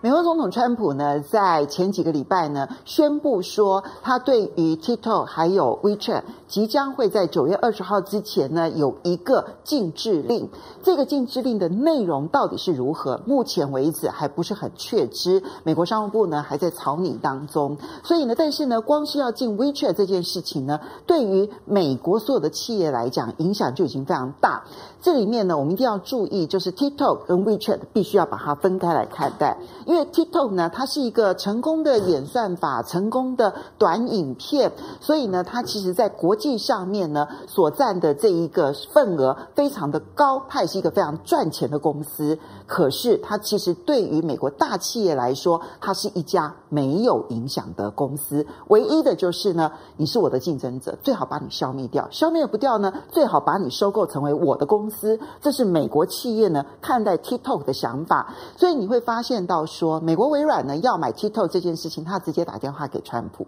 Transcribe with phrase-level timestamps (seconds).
[0.00, 10.48] 美国总统川普呢，在前几个礼拜呢，宣布说，他对于 TikTok 还有 WeChat 即将会在九月二十号之前呢，有一个禁制令。
[10.84, 13.20] 这个禁制令的内容到底是如何？
[13.26, 15.42] 目前为止还不是很确知。
[15.64, 17.76] 美国商务部呢，还在草拟当中。
[18.04, 20.78] 所以呢，但是呢，光是要禁 WeChat 这件事情呢，
[21.08, 24.62] 对于美国所有的企业来讲，影响就已经非常大。
[25.02, 29.58] 这里面呢，我们一定要注意，就是 TikTok 跟 WeChat 必须要把它分开来看待。
[29.88, 42.38] 因为 TikTok 呢，它是一个成功的演算法，成功的短影片，所以呢，它其实在国际上面呢，所占的这一个份额非常的高，它也是一个非常赚钱的公司。
[42.66, 48.46] 可是，它其实对于美国大企业来说，它是一家没有影响的公司。
[48.68, 52.08] 唯一的就是呢，你是我的竞争者，最好把你消灭掉。
[52.10, 55.18] 消灭不掉呢，最好把你收购成为我的公司。
[55.40, 58.34] 这是美国企业呢看待 TikTok 的想法。
[58.56, 63.46] 所以你会发现到说，美国微软呢要买 TikTok 这件事情，他直接打电话给川普。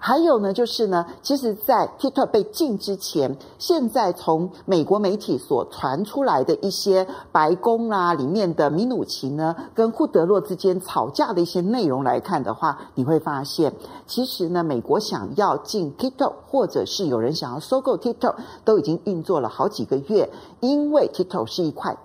[0.00, 8.70] 还有呢，就是呢，其实，在 TikTok 被禁之前，现在从美国媒体所传出来的一些白宫啊里面的。
[8.70, 13.74] 米努奇呢，跟库德洛之间吵架的一些内容来看的话，你会发现，
[14.06, 21.98] 其实呢，美国想要禁 TikTok，或者是有人想要收购 TikTok，都已经运作了好几个月，因为 TikTok 是一块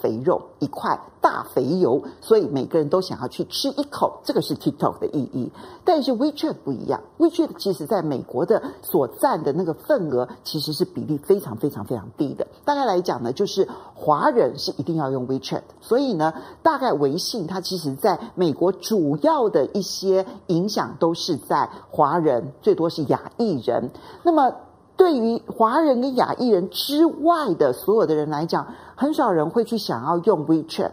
[0.00, 5.50] 肥肉，一块大肥油，所以每个人都想要去吃一口，这个是 TikTok 的意义。
[5.84, 12.46] 但是 WeChat 不一样，WeChat 其实在美国的所占的那个份额，其实是比例非常非常非常低的。
[12.64, 23.90] 大概来讲呢，就是华人是一定要用 WeChat，所以呢，大概微信它其实在美国主要的一些影响都是在华人，最多是亚裔人。
[24.22, 24.54] 那么。
[25.00, 30.90] 对于华人跟亚裔人之外的所有的人来讲，很少人会去想要用 WeChat。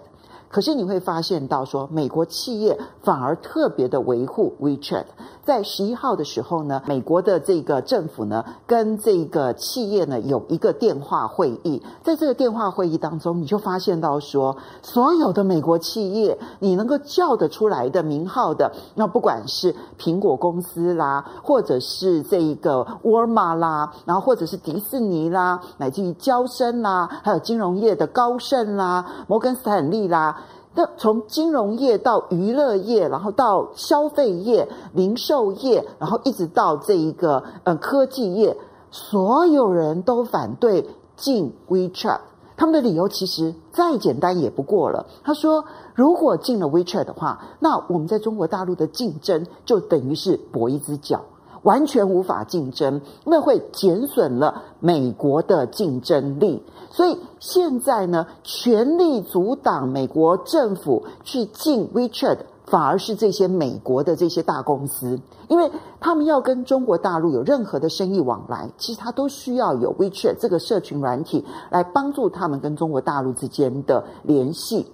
[0.47, 5.03] 可是你会发现到说，美国企业反而特别的维护 WeChat。
[5.47, 11.81] 在十一号的时候呢，美国的这个政府呢，跟这个企业呢有一个电话会议。
[12.03, 30.41] 在这个电话会议当中，你就发现到说，所有的美国企业，你能够叫得出来的名号的，那不管是苹果公司啦，或者是这一个沃尔玛啦，然后或者是迪士尼啦，乃至于娇生啦，还有金融业的高盛啦、摩根斯坦利啦。
[30.77, 38.55] 那从金融业到娱乐业，然后到消费业、零售业，然后一直到这一个呃科技业，
[38.91, 42.19] 所有人都反对进 WeChat。
[42.55, 45.07] 他们的理由其实再简单也不过了。
[45.23, 51.21] 他说，如果进了 WeChat 的话，那我们在中国大陆的竞争就等于是跛一只脚。
[51.67, 56.63] 完全无法竞争，那会减损了美国的竞争力。
[56.89, 65.19] 所以现在呢，全力阻挡美国政府去进 WeChat，反而是这些美国的这些大公司，
[65.49, 65.69] 因为
[65.99, 74.87] 他们要跟中国大陆有任何的生意往来，其实他都需要有 WeChat 这个社群软体来帮助他们跟中国大陆之间的联系。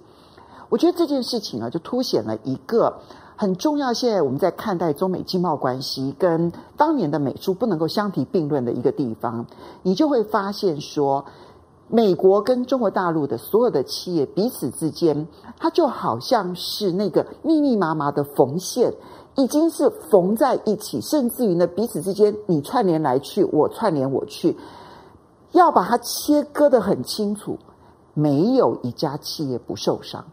[0.70, 2.98] 我觉得这件事情啊，就凸显了一个。
[3.36, 9.44] 很重要，现在我们在看待中美经贸关系跟当年的美苏不能够相提并论的一个地方，
[9.82, 11.24] 你就会发现说，
[11.88, 15.26] 美国跟中国大陆的所有的企业彼此之间，
[15.58, 18.94] 它就好像是那个密密麻麻的缝线，
[19.34, 24.56] 已经是缝在一起，甚至于呢彼此之间你串联来去，我串联我去，
[25.50, 27.58] 要把它切割得很清楚，
[28.14, 30.24] 没有一家企业不受伤，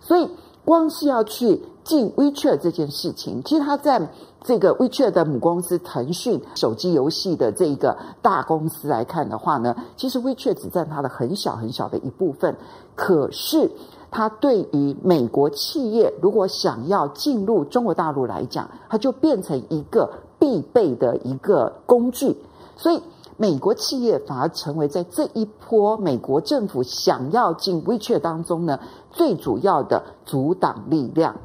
[0.00, 0.28] 所以。
[0.64, 4.08] 光是要去进 WeChat 这件事情，其实它在
[4.44, 12.56] 这个 WeChat 的母公司腾讯手机游戏的这一个大公司来看的话呢，其实 WeChat 只占它的很小很小的一部分。
[12.94, 13.70] 可是
[14.10, 22.36] 它对于美国企业如果想要进入中国大陆来讲，它就变成一个必备的一个工具。
[22.76, 23.00] 所以
[23.36, 28.78] 美国企业反而成为在这一波美国政府想要进 WeChat 当中呢，
[29.10, 31.36] 最主要的阻挡力量，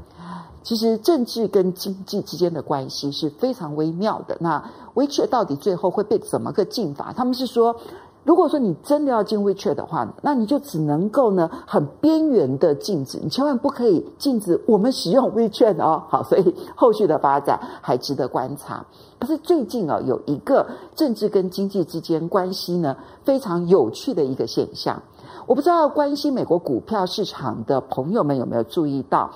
[0.68, 4.36] 其实政治跟经济之间的关系是非常微妙的。
[4.42, 4.62] 那
[4.96, 7.14] WeChat 到底最后会被怎么个禁法？
[7.16, 7.74] 他们是说，
[8.26, 16.04] 如果说你真的要进 WeChat 的话，那你就只能够呢很边缘的禁止，你千万不可以禁止我们使用 WeChat 哦。
[16.10, 18.86] 好，所以后续的发展还值得观察。
[19.20, 25.02] 可是最近啊，有一个政治跟经济之间关系呢非常有趣的一个现象。
[25.46, 29.32] 我不知道关心美国股票市场的朋友们有没有注意到，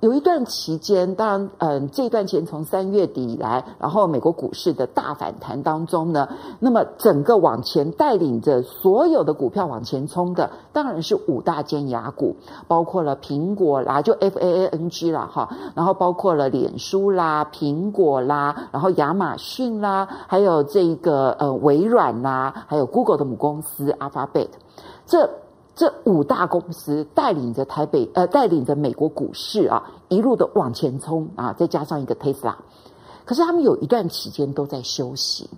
[0.00, 6.26] 有一段期间，当然，嗯，这段钱从三月底以来，然后美国股市的大反弹当中呢，
[6.58, 12.34] 那么整个往前带领着所有的股票往前冲的，当然是五大尖牙股，
[12.66, 24.48] 包括了苹果啦，就 F A A N G 啦，哈，然后包括了脸书啦、苹果啦，然后亚马逊啦，还有这个呃微软啦，还有 Google 的母公司 Alphabet，
[25.04, 25.28] 这。
[25.74, 32.54] 这五大公司带领着台北，呃，带领着美国股市啊，一路的往前冲啊，再加上一个 Tesla，
[33.24, 35.48] 可是他们有一段期间都在休息。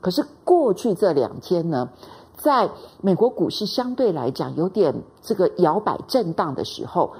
[0.00, 1.88] 可是过去这两天呢，
[2.36, 2.70] 在
[3.00, 7.12] 美国股市相对来讲有点这个摇摆震荡的时候，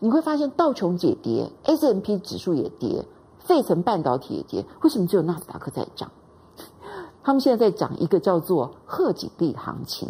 [0.00, 3.04] 你会发现道琼也跌，S M P 指数也跌，
[3.38, 6.10] 费城半导体也跌，为什么只有纳斯达克在涨？
[7.22, 10.08] 他们现在在讲一个叫做贺锦丽行情。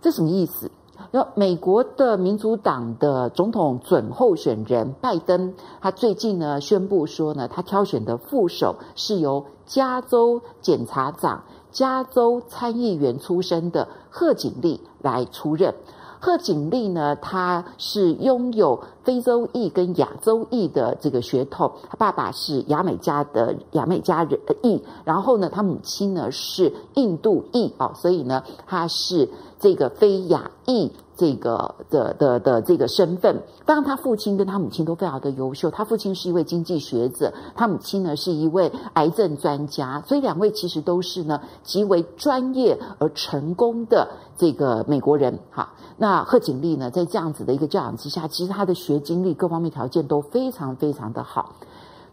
[0.00, 0.70] 这什么意思？
[1.12, 15.74] 要美国的民主党的总统准候选人拜登，他最近呢宣布说呢，他挑选的副手是由加州检察长、加州参议员出身的贺锦丽来出任。
[16.22, 29.30] 贺锦丽呢，他是拥有非洲裔跟亚洲裔的这个血统，他爸爸是牙买加的牙买加人裔，然后呢，他母亲呢是印度裔哦，所以呢，他是
[29.60, 30.90] 这个非亚裔。
[31.16, 35.70] 这个的的的这个身份，当然他父亲跟他母亲都非常的优秀。
[35.70, 44.08] 他父亲是一位经济学者，他母亲呢是一位癌症专家，所以两位其实都是呢极为专业而成功的
[44.38, 45.38] 这个美国人。
[45.50, 51.56] 哈，那贺锦丽呢，在这样子的一个教养之下，其实他的学经历各方面条件都非常非常的好。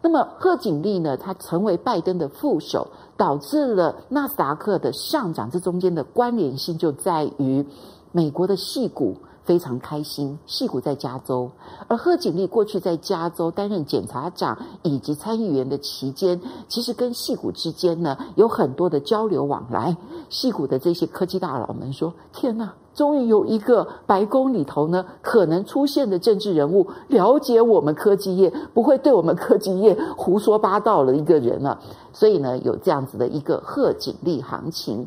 [0.00, 7.66] 那么贺锦丽呢，他成为拜登的副手，导致了纳斯达克的上涨，这中间的关联性就在于。
[8.10, 9.14] 美国的矽股
[9.44, 11.50] 非常开心，矽股在加州，
[11.88, 19.94] 而贺锦丽过去在加州担任检察长以及参议员的期间，其实跟矽股之间呢有很多的交流往来。
[20.30, 31.78] 矽股的这些科技大佬们说：“天哪，终于有一个白宫里头呢可能出现的政治人物，了解我们科技业，不会对我们科技业胡说八道了一个人了。”
[32.12, 35.06] 所以呢，有这样子的一个贺锦丽行情。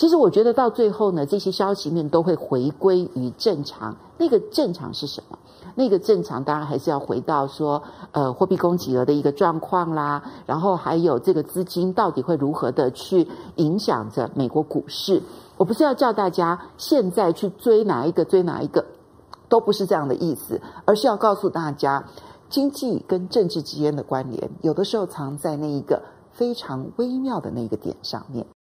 [0.00, 3.94] 其实我觉得到最后呢，这些消息面都会回归于正常。
[4.16, 5.38] 那个正常是什么？
[5.74, 7.82] 那个正常当然还是要回到说，
[8.12, 15.22] 呃，货币供给额的一个状况啦，然后还有这个资金到底会如何的去影响着美国股市。
[15.58, 18.82] 我不是要叫大家现在去追哪一个追哪一个，
[19.50, 22.02] 都不是这样的意思，而是要告诉大家，
[22.48, 26.02] 经济跟政治之间的关联，有的时候藏在那一个
[26.32, 28.46] 非常微妙的那个点上面。